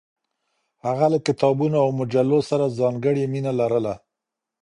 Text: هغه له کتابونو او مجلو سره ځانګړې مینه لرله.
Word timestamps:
هغه 0.85 1.05
له 1.13 1.17
کتابونو 1.27 1.75
او 1.83 1.89
مجلو 1.99 2.39
سره 2.49 2.75
ځانګړې 2.79 3.23
مینه 3.33 3.51
لرله. 3.59 3.93